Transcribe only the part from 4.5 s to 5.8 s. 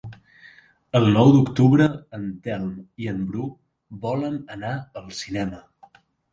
anar al cinema.